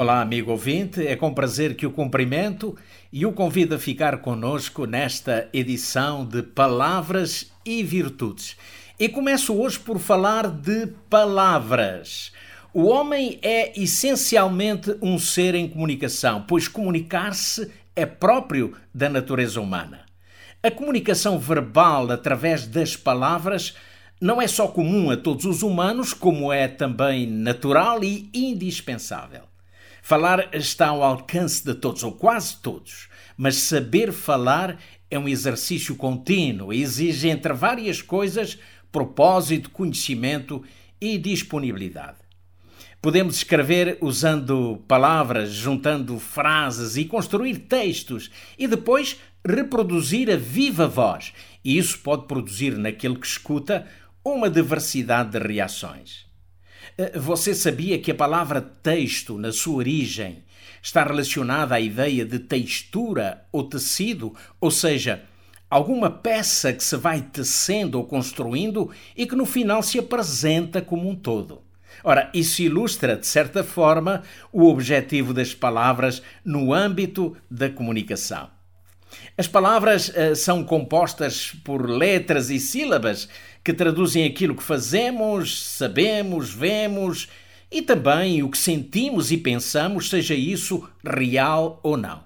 Olá, 0.00 0.22
amigo 0.22 0.50
ouvinte, 0.50 1.06
é 1.06 1.14
com 1.14 1.34
prazer 1.34 1.76
que 1.76 1.84
o 1.84 1.90
cumprimento 1.90 2.74
e 3.12 3.26
o 3.26 3.32
convido 3.32 3.74
a 3.74 3.78
ficar 3.78 4.22
conosco 4.22 4.86
nesta 4.86 5.46
edição 5.52 6.24
de 6.24 6.42
Palavras 6.42 7.52
e 7.66 7.82
Virtudes. 7.82 8.56
E 8.98 9.10
começo 9.10 9.54
hoje 9.54 9.78
por 9.78 9.98
falar 9.98 10.48
de 10.48 10.86
palavras. 11.10 12.32
O 12.72 12.86
homem 12.86 13.38
é 13.42 13.78
essencialmente 13.78 14.96
um 15.02 15.18
ser 15.18 15.54
em 15.54 15.68
comunicação, 15.68 16.46
pois 16.48 16.66
comunicar-se 16.66 17.70
é 17.94 18.06
próprio 18.06 18.74
da 18.94 19.10
natureza 19.10 19.60
humana. 19.60 20.06
A 20.62 20.70
comunicação 20.70 21.38
verbal 21.38 22.10
através 22.10 22.66
das 22.66 22.96
palavras 22.96 23.76
não 24.18 24.40
é 24.40 24.48
só 24.48 24.66
comum 24.66 25.10
a 25.10 25.16
todos 25.18 25.44
os 25.44 25.62
humanos, 25.62 26.14
como 26.14 26.50
é 26.50 26.68
também 26.68 27.26
natural 27.26 28.02
e 28.02 28.30
indispensável. 28.32 29.49
Falar 30.02 30.54
está 30.54 30.88
ao 30.88 31.02
alcance 31.02 31.64
de 31.64 31.74
todos, 31.74 32.02
ou 32.02 32.12
quase 32.12 32.56
todos, 32.56 33.08
mas 33.36 33.56
saber 33.56 34.12
falar 34.12 34.78
é 35.10 35.18
um 35.18 35.28
exercício 35.28 35.96
contínuo 35.96 36.72
e 36.72 36.82
exige, 36.82 37.28
entre 37.28 37.52
várias 37.52 38.00
coisas, 38.00 38.58
propósito, 38.90 39.70
conhecimento 39.70 40.62
e 41.00 41.18
disponibilidade. 41.18 42.18
Podemos 43.02 43.36
escrever 43.36 43.96
usando 44.02 44.82
palavras, 44.86 45.50
juntando 45.50 46.18
frases 46.18 46.96
e 46.96 47.06
construir 47.06 47.60
textos 47.60 48.30
e 48.58 48.66
depois 48.66 49.18
reproduzir 49.46 50.30
a 50.30 50.36
viva 50.36 50.86
voz. 50.86 51.32
E 51.64 51.78
isso 51.78 51.98
pode 52.00 52.26
produzir 52.26 52.76
naquele 52.76 53.16
que 53.16 53.26
escuta 53.26 53.86
uma 54.22 54.50
diversidade 54.50 55.30
de 55.30 55.38
reações. 55.38 56.29
Eh, 56.96 57.18
você 57.18 57.54
sabia 57.54 57.98
que 57.98 58.10
a 58.10 58.14
palavra 58.14 58.60
texto, 58.60 59.38
na 59.38 59.52
sua 59.52 59.76
origem, 59.76 60.44
está 60.82 61.02
relacionada 61.02 61.74
à 61.74 61.80
ideia 61.80 62.24
de 62.24 62.38
textura 62.38 63.44
ou 63.52 63.64
tecido, 63.64 64.34
ou 64.60 64.70
seja, 64.70 65.22
alguma 65.68 66.10
peça 66.10 66.72
que 66.72 66.82
se 66.82 66.96
vai 66.96 67.20
tecendo 67.20 67.98
ou 67.98 68.04
construindo 68.04 68.90
e 69.16 69.26
que 69.26 69.36
no 69.36 69.46
final 69.46 69.82
se 69.82 69.98
apresenta 69.98 70.80
como 70.80 71.08
um 71.08 71.14
todo. 71.14 71.62
Ora, 72.02 72.30
isso 72.32 72.62
ilustra, 72.62 73.16
de 73.16 73.26
certa 73.26 73.62
forma, 73.62 74.22
o 74.52 74.66
objetivo 74.68 75.34
das 75.34 75.54
palavras 75.54 76.22
no 76.44 76.72
âmbito 76.72 77.36
da 77.50 77.68
comunicação. 77.68 78.59
As 79.36 79.46
palavras 79.46 80.08
uh, 80.08 80.34
são 80.34 80.64
compostas 80.64 81.52
por 81.64 81.88
letras 81.88 82.50
e 82.50 82.58
sílabas 82.58 83.28
que 83.62 83.72
traduzem 83.72 84.24
aquilo 84.24 84.54
que 84.54 84.62
fazemos, 84.62 85.62
sabemos, 85.62 86.52
vemos 86.52 87.28
e 87.70 87.82
também 87.82 88.42
o 88.42 88.50
que 88.50 88.58
sentimos 88.58 89.30
e 89.30 89.36
pensamos, 89.36 90.08
seja 90.08 90.34
isso 90.34 90.88
real 91.04 91.78
ou 91.82 91.96
não. 91.96 92.24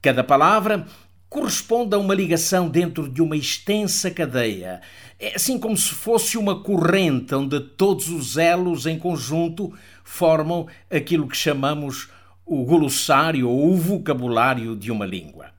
Cada 0.00 0.24
palavra 0.24 0.84
corresponde 1.28 1.94
a 1.94 1.98
uma 1.98 2.14
ligação 2.14 2.68
dentro 2.68 3.08
de 3.08 3.22
uma 3.22 3.36
extensa 3.36 4.10
cadeia. 4.10 4.80
É 5.18 5.36
assim 5.36 5.58
como 5.58 5.76
se 5.76 5.94
fosse 5.94 6.36
uma 6.36 6.60
corrente 6.60 7.34
onde 7.34 7.60
todos 7.60 8.08
os 8.08 8.36
elos 8.36 8.84
em 8.84 8.98
conjunto 8.98 9.72
formam 10.02 10.66
aquilo 10.90 11.28
que 11.28 11.36
chamamos 11.36 12.10
o 12.44 12.64
glossário 12.64 13.48
ou 13.48 13.72
o 13.72 13.76
vocabulário 13.76 14.76
de 14.76 14.90
uma 14.90 15.06
língua. 15.06 15.51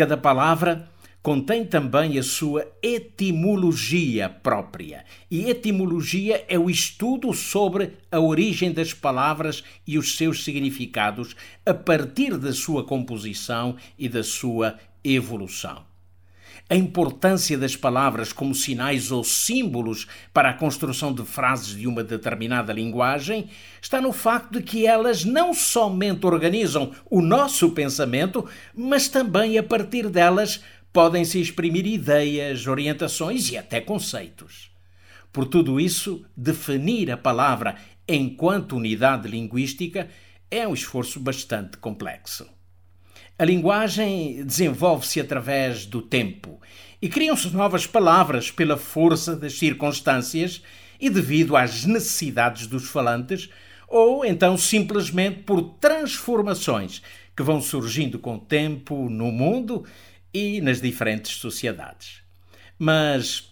Cada 0.00 0.16
palavra 0.16 0.88
contém 1.22 1.62
também 1.62 2.18
a 2.18 2.22
sua 2.22 2.66
etimologia 2.82 4.30
própria. 4.30 5.04
E 5.30 5.50
etimologia 5.50 6.42
é 6.48 6.58
o 6.58 6.70
estudo 6.70 7.34
sobre 7.34 7.98
a 8.10 8.18
origem 8.18 8.72
das 8.72 8.94
palavras 8.94 9.62
e 9.86 9.98
os 9.98 10.16
seus 10.16 10.42
significados 10.42 11.36
a 11.66 11.74
partir 11.74 12.38
da 12.38 12.54
sua 12.54 12.82
composição 12.82 13.76
e 13.98 14.08
da 14.08 14.24
sua 14.24 14.78
evolução. 15.04 15.89
A 16.72 16.76
importância 16.76 17.58
das 17.58 17.74
palavras 17.74 18.32
como 18.32 18.54
sinais 18.54 19.10
ou 19.10 19.24
símbolos 19.24 20.06
para 20.32 20.50
a 20.50 20.54
construção 20.54 21.12
de 21.12 21.24
frases 21.24 21.76
de 21.76 21.88
uma 21.88 22.04
determinada 22.04 22.72
linguagem 22.72 23.50
está 23.82 24.00
no 24.00 24.12
facto 24.12 24.52
de 24.52 24.62
que 24.62 24.86
elas 24.86 25.24
não 25.24 25.52
somente 25.52 26.24
organizam 26.24 26.92
o 27.10 27.20
nosso 27.20 27.70
pensamento, 27.72 28.48
mas 28.72 29.08
também 29.08 29.58
a 29.58 29.64
partir 29.64 30.08
delas 30.08 30.62
podem-se 30.92 31.40
exprimir 31.40 31.84
ideias, 31.88 32.68
orientações 32.68 33.50
e 33.50 33.58
até 33.58 33.80
conceitos. 33.80 34.70
Por 35.32 35.46
tudo 35.46 35.80
isso, 35.80 36.24
definir 36.36 37.10
a 37.10 37.16
palavra 37.16 37.74
enquanto 38.06 38.76
unidade 38.76 39.26
linguística 39.26 40.08
é 40.48 40.68
um 40.68 40.74
esforço 40.74 41.18
bastante 41.18 41.78
complexo. 41.78 42.46
A 43.40 43.44
linguagem 43.46 44.44
desenvolve-se 44.44 45.18
através 45.18 45.86
do 45.86 46.02
tempo 46.02 46.60
e 47.00 47.08
criam-se 47.08 47.48
novas 47.48 47.86
palavras 47.86 48.50
pela 48.50 48.76
força 48.76 49.34
das 49.34 49.58
circunstâncias 49.58 50.62
e 51.00 51.08
devido 51.08 51.56
às 51.56 51.86
necessidades 51.86 52.66
dos 52.66 52.90
falantes, 52.90 53.48
ou 53.88 54.26
então 54.26 54.58
simplesmente 54.58 55.38
por 55.44 55.62
transformações 55.80 57.00
que 57.34 57.42
vão 57.42 57.62
surgindo 57.62 58.18
com 58.18 58.34
o 58.34 58.40
tempo 58.40 59.08
no 59.08 59.32
mundo 59.32 59.86
e 60.34 60.60
nas 60.60 60.78
diferentes 60.78 61.36
sociedades. 61.36 62.20
Mas, 62.78 63.50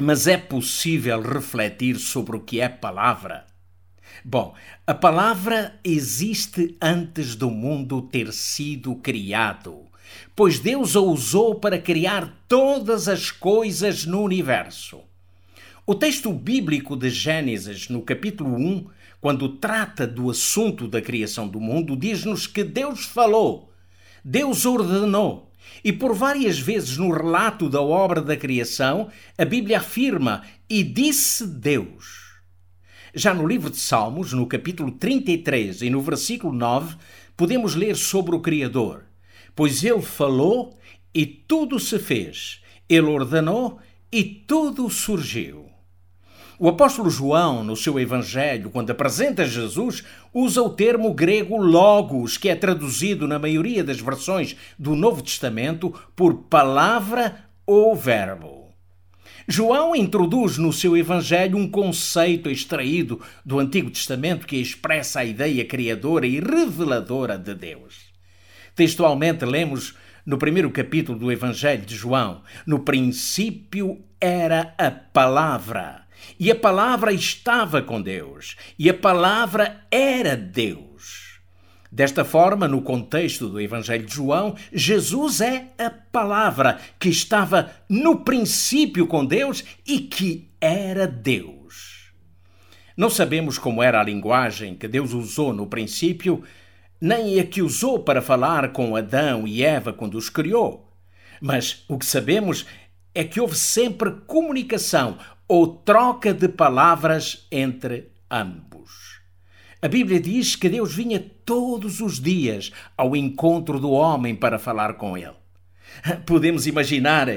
mas 0.00 0.26
é 0.26 0.38
possível 0.38 1.20
refletir 1.20 1.96
sobre 1.96 2.36
o 2.36 2.40
que 2.40 2.58
é 2.58 2.70
palavra? 2.70 3.49
Bom, 4.24 4.54
a 4.86 4.94
palavra 4.94 5.78
existe 5.82 6.76
antes 6.80 7.34
do 7.34 7.50
mundo 7.50 8.02
ter 8.02 8.32
sido 8.32 8.94
criado, 8.96 9.86
pois 10.36 10.58
Deus 10.58 10.94
a 10.96 11.00
usou 11.00 11.54
para 11.54 11.78
criar 11.78 12.44
todas 12.46 13.08
as 13.08 13.30
coisas 13.30 14.04
no 14.04 14.22
universo. 14.22 15.00
O 15.86 15.94
texto 15.94 16.32
bíblico 16.32 16.96
de 16.96 17.10
Gênesis, 17.10 17.88
no 17.88 18.02
capítulo 18.02 18.54
1, 18.56 18.86
quando 19.20 19.48
trata 19.48 20.06
do 20.06 20.30
assunto 20.30 20.86
da 20.86 21.00
criação 21.00 21.48
do 21.48 21.60
mundo, 21.60 21.96
diz-nos 21.96 22.46
que 22.46 22.62
Deus 22.62 23.04
falou, 23.04 23.72
Deus 24.24 24.66
ordenou, 24.66 25.50
e 25.82 25.92
por 25.92 26.14
várias 26.14 26.58
vezes 26.58 26.96
no 26.96 27.10
relato 27.10 27.68
da 27.68 27.80
obra 27.80 28.20
da 28.20 28.36
criação, 28.36 29.10
a 29.36 29.44
Bíblia 29.44 29.78
afirma: 29.78 30.42
E 30.68 30.82
disse 30.82 31.46
Deus. 31.46 32.19
Já 33.14 33.34
no 33.34 33.46
livro 33.46 33.70
de 33.70 33.76
Salmos, 33.76 34.32
no 34.32 34.46
capítulo 34.46 34.92
33 34.92 35.82
e 35.82 35.90
no 35.90 36.00
versículo 36.00 36.52
9, 36.52 36.96
podemos 37.36 37.74
ler 37.74 37.96
sobre 37.96 38.36
o 38.36 38.40
Criador: 38.40 39.04
Pois 39.54 39.82
ele 39.82 40.02
falou 40.02 40.78
e 41.12 41.26
tudo 41.26 41.80
se 41.80 41.98
fez, 41.98 42.60
ele 42.88 43.06
ordenou 43.06 43.78
e 44.12 44.22
tudo 44.22 44.88
surgiu. 44.88 45.66
O 46.56 46.68
apóstolo 46.68 47.08
João, 47.08 47.64
no 47.64 47.74
seu 47.74 47.98
Evangelho, 47.98 48.68
quando 48.68 48.90
apresenta 48.90 49.46
Jesus, 49.46 50.04
usa 50.32 50.62
o 50.62 50.68
termo 50.68 51.14
grego 51.14 51.56
logos, 51.56 52.36
que 52.36 52.50
é 52.50 52.54
traduzido 52.54 53.26
na 53.26 53.38
maioria 53.38 53.82
das 53.82 53.98
versões 53.98 54.54
do 54.78 54.94
Novo 54.94 55.22
Testamento 55.22 55.92
por 56.14 56.34
palavra 56.44 57.46
ou 57.66 57.96
verbo. 57.96 58.59
João 59.48 59.94
introduz 59.94 60.58
no 60.58 60.72
seu 60.72 60.96
Evangelho 60.96 61.56
um 61.56 61.68
conceito 61.68 62.50
extraído 62.50 63.20
do 63.44 63.58
Antigo 63.58 63.90
Testamento 63.90 64.46
que 64.46 64.56
expressa 64.56 65.20
a 65.20 65.24
ideia 65.24 65.64
criadora 65.64 66.26
e 66.26 66.40
reveladora 66.40 67.38
de 67.38 67.54
Deus. 67.54 68.10
Textualmente 68.74 69.44
lemos 69.44 69.94
no 70.24 70.38
primeiro 70.38 70.70
capítulo 70.70 71.18
do 71.18 71.32
Evangelho 71.32 71.84
de 71.84 71.96
João: 71.96 72.42
No 72.66 72.80
princípio 72.80 74.04
era 74.20 74.74
a 74.78 74.90
palavra 74.90 76.06
e 76.38 76.50
a 76.50 76.54
palavra 76.54 77.12
estava 77.12 77.82
com 77.82 78.00
Deus, 78.00 78.56
e 78.78 78.88
a 78.88 78.94
palavra 78.94 79.84
era 79.90 80.36
Deus. 80.36 81.29
Desta 81.92 82.24
forma, 82.24 82.68
no 82.68 82.82
contexto 82.82 83.48
do 83.48 83.60
Evangelho 83.60 84.06
de 84.06 84.14
João, 84.14 84.54
Jesus 84.72 85.40
é 85.40 85.72
a 85.76 85.90
palavra 85.90 86.78
que 87.00 87.08
estava 87.08 87.70
no 87.88 88.20
princípio 88.20 89.08
com 89.08 89.26
Deus 89.26 89.64
e 89.84 89.98
que 89.98 90.52
era 90.60 91.08
Deus. 91.08 92.12
Não 92.96 93.10
sabemos 93.10 93.58
como 93.58 93.82
era 93.82 94.00
a 94.00 94.04
linguagem 94.04 94.76
que 94.76 94.86
Deus 94.86 95.12
usou 95.12 95.52
no 95.52 95.66
princípio, 95.66 96.44
nem 97.00 97.40
a 97.40 97.44
que 97.44 97.62
usou 97.62 98.00
para 98.00 98.22
falar 98.22 98.72
com 98.72 98.94
Adão 98.94 99.48
e 99.48 99.64
Eva 99.64 99.92
quando 99.92 100.16
os 100.16 100.28
criou. 100.28 100.92
Mas 101.40 101.84
o 101.88 101.98
que 101.98 102.06
sabemos 102.06 102.66
é 103.12 103.24
que 103.24 103.40
houve 103.40 103.56
sempre 103.56 104.12
comunicação 104.26 105.18
ou 105.48 105.66
troca 105.66 106.32
de 106.32 106.48
palavras 106.48 107.48
entre 107.50 108.12
ambos. 108.30 108.69
A 109.82 109.88
Bíblia 109.88 110.20
diz 110.20 110.56
que 110.56 110.68
Deus 110.68 110.94
vinha 110.94 111.24
todos 111.44 112.00
os 112.00 112.20
dias 112.20 112.70
ao 112.96 113.16
encontro 113.16 113.80
do 113.80 113.90
homem 113.90 114.34
para 114.34 114.58
falar 114.58 114.94
com 114.94 115.16
ele. 115.16 115.32
Podemos 116.26 116.66
imaginar, 116.66 117.28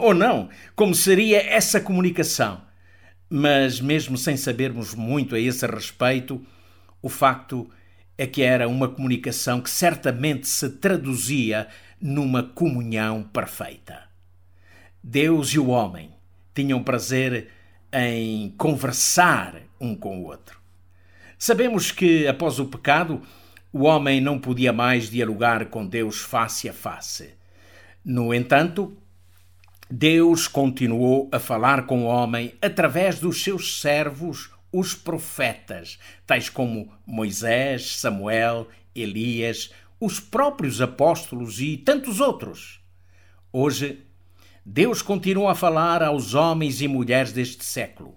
ou 0.00 0.14
não, 0.14 0.48
como 0.76 0.94
seria 0.94 1.42
essa 1.42 1.80
comunicação. 1.80 2.62
Mas, 3.28 3.80
mesmo 3.80 4.16
sem 4.16 4.36
sabermos 4.36 4.94
muito 4.94 5.34
a 5.34 5.40
esse 5.40 5.66
respeito, 5.66 6.40
o 7.02 7.08
facto 7.08 7.68
é 8.16 8.26
que 8.26 8.42
era 8.42 8.68
uma 8.68 8.88
comunicação 8.88 9.60
que 9.60 9.68
certamente 9.68 10.46
se 10.46 10.70
traduzia 10.70 11.66
numa 12.00 12.44
comunhão 12.44 13.24
perfeita. 13.24 14.04
Deus 15.02 15.48
e 15.48 15.58
o 15.58 15.68
homem 15.68 16.12
tinham 16.54 16.82
prazer 16.84 17.48
em 17.92 18.54
conversar 18.56 19.62
um 19.80 19.96
com 19.96 20.20
o 20.20 20.26
outro. 20.26 20.63
Sabemos 21.38 21.90
que, 21.90 22.26
após 22.26 22.58
o 22.58 22.66
pecado, 22.66 23.22
o 23.72 23.84
homem 23.84 24.20
não 24.20 24.38
podia 24.38 24.72
mais 24.72 25.10
dialogar 25.10 25.66
com 25.66 25.86
Deus 25.86 26.20
face 26.20 26.68
a 26.68 26.72
face. 26.72 27.34
No 28.04 28.32
entanto, 28.32 28.96
Deus 29.90 30.46
continuou 30.46 31.28
a 31.32 31.38
falar 31.38 31.86
com 31.86 32.04
o 32.04 32.06
homem 32.06 32.54
através 32.62 33.18
dos 33.18 33.42
seus 33.42 33.80
servos, 33.80 34.50
os 34.72 34.94
profetas, 34.94 35.98
tais 36.26 36.48
como 36.48 36.92
Moisés, 37.06 37.96
Samuel, 37.96 38.68
Elias, 38.94 39.70
os 40.00 40.20
próprios 40.20 40.80
apóstolos 40.80 41.60
e 41.60 41.76
tantos 41.76 42.20
outros. 42.20 42.80
Hoje, 43.52 44.04
Deus 44.64 45.02
continua 45.02 45.52
a 45.52 45.54
falar 45.54 46.02
aos 46.02 46.34
homens 46.34 46.80
e 46.80 46.88
mulheres 46.88 47.32
deste 47.32 47.64
século 47.64 48.16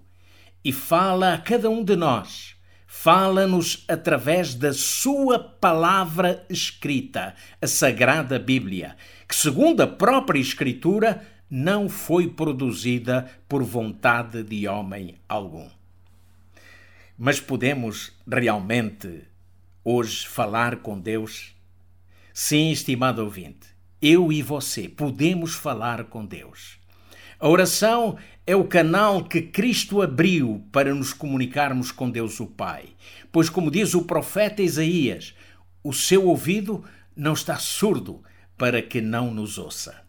e 0.64 0.72
fala 0.72 1.34
a 1.34 1.38
cada 1.38 1.68
um 1.70 1.84
de 1.84 1.94
nós. 1.94 2.57
Fala-nos 2.90 3.84
através 3.86 4.54
da 4.54 4.72
Sua 4.72 5.38
palavra 5.38 6.44
escrita, 6.48 7.34
a 7.60 7.66
Sagrada 7.66 8.38
Bíblia, 8.38 8.96
que, 9.28 9.36
segundo 9.36 9.82
a 9.82 9.86
própria 9.86 10.40
Escritura, 10.40 11.22
não 11.48 11.88
foi 11.88 12.28
produzida 12.28 13.30
por 13.46 13.62
vontade 13.62 14.42
de 14.42 14.66
homem 14.66 15.16
algum. 15.28 15.68
Mas 17.16 17.38
podemos 17.38 18.12
realmente 18.26 19.22
hoje 19.84 20.26
falar 20.26 20.76
com 20.76 20.98
Deus? 20.98 21.54
Sim, 22.32 22.70
estimado 22.70 23.22
ouvinte 23.22 23.78
eu 24.00 24.32
e 24.32 24.42
você 24.42 24.88
podemos 24.88 25.54
falar 25.54 26.04
com 26.04 26.24
Deus. 26.24 26.77
A 27.40 27.48
oração 27.48 28.18
é 28.44 28.56
o 28.56 28.64
canal 28.64 29.22
que 29.22 29.40
Cristo 29.40 30.02
abriu 30.02 30.64
para 30.72 30.92
nos 30.92 31.12
comunicarmos 31.12 31.92
com 31.92 32.10
Deus 32.10 32.40
o 32.40 32.46
Pai. 32.46 32.86
Pois, 33.30 33.48
como 33.48 33.70
diz 33.70 33.94
o 33.94 34.02
profeta 34.02 34.60
Isaías, 34.60 35.36
o 35.84 35.92
seu 35.92 36.26
ouvido 36.26 36.82
não 37.14 37.34
está 37.34 37.56
surdo 37.56 38.24
para 38.56 38.82
que 38.82 39.00
não 39.00 39.32
nos 39.32 39.56
ouça. 39.56 40.02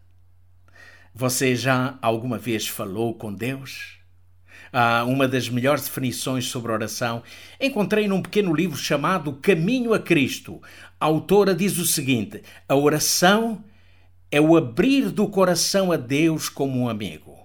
Você 1.14 1.54
já 1.54 1.96
alguma 2.02 2.36
vez 2.36 2.66
falou 2.66 3.14
com 3.14 3.32
Deus? 3.32 4.00
Ah, 4.72 5.04
uma 5.04 5.28
das 5.28 5.48
melhores 5.48 5.84
definições 5.84 6.46
sobre 6.46 6.72
oração 6.72 7.22
encontrei 7.60 8.08
num 8.08 8.22
pequeno 8.22 8.52
livro 8.52 8.76
chamado 8.76 9.34
Caminho 9.34 9.94
a 9.94 10.00
Cristo. 10.00 10.60
A 10.98 11.06
autora 11.06 11.54
diz 11.54 11.78
o 11.78 11.86
seguinte: 11.86 12.42
a 12.68 12.74
oração 12.74 13.64
é 14.30 14.40
o 14.40 14.56
abrir 14.56 15.10
do 15.10 15.28
coração 15.28 15.90
a 15.90 15.96
Deus 15.96 16.48
como 16.48 16.78
um 16.78 16.88
amigo. 16.88 17.38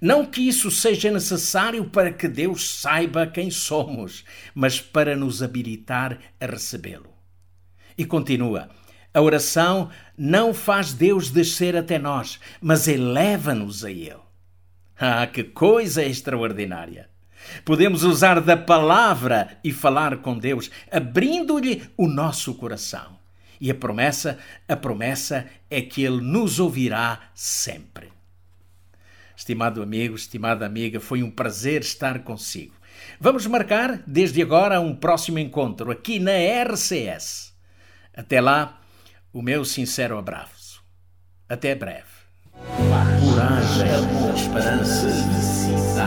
Não 0.00 0.26
que 0.26 0.46
isso 0.46 0.70
seja 0.70 1.10
necessário 1.10 1.84
para 1.86 2.12
que 2.12 2.28
Deus 2.28 2.80
saiba 2.80 3.26
quem 3.26 3.50
somos, 3.50 4.24
mas 4.54 4.80
para 4.80 5.16
nos 5.16 5.42
habilitar 5.42 6.18
a 6.40 6.46
recebê-lo. 6.46 7.14
E 7.96 8.04
continua: 8.04 8.68
a 9.12 9.20
oração 9.20 9.90
não 10.16 10.52
faz 10.52 10.92
Deus 10.92 11.30
descer 11.30 11.74
até 11.76 11.98
nós, 11.98 12.38
mas 12.60 12.88
eleva-nos 12.88 13.84
a 13.84 13.90
Ele. 13.90 14.16
Ah, 14.98 15.26
que 15.26 15.44
coisa 15.44 16.04
extraordinária! 16.04 17.08
Podemos 17.64 18.02
usar 18.02 18.40
da 18.40 18.56
palavra 18.56 19.58
e 19.62 19.72
falar 19.72 20.18
com 20.18 20.36
Deus, 20.36 20.70
abrindo-lhe 20.90 21.82
o 21.96 22.08
nosso 22.08 22.54
coração. 22.54 23.18
E 23.60 23.70
a 23.70 23.74
promessa, 23.74 24.38
a 24.68 24.76
promessa 24.76 25.46
é 25.70 25.80
que 25.80 26.04
ele 26.04 26.20
nos 26.20 26.58
ouvirá 26.58 27.20
sempre. 27.34 28.12
Estimado 29.36 29.82
amigo, 29.82 30.14
estimada 30.14 30.64
amiga, 30.64 30.98
foi 30.98 31.22
um 31.22 31.30
prazer 31.30 31.82
estar 31.82 32.20
consigo. 32.20 32.74
Vamos 33.20 33.46
marcar 33.46 34.02
desde 34.06 34.40
agora 34.40 34.80
um 34.80 34.94
próximo 34.94 35.38
encontro 35.38 35.90
aqui 35.90 36.18
na 36.18 36.32
RCS. 36.64 37.54
Até 38.14 38.40
lá, 38.40 38.80
o 39.32 39.42
meu 39.42 39.64
sincero 39.64 40.18
abraço. 40.18 40.82
Até 41.48 41.74
breve. 41.74 42.16
Coragem, 43.20 43.86
esperança, 44.34 45.08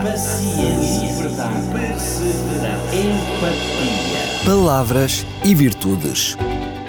paciência, 0.03 1.21
verdade, 1.21 1.71
perseverança, 1.71 2.95
empatia. 2.95 4.45
Palavras 4.45 5.25
e 5.45 5.53
virtudes 5.53 6.35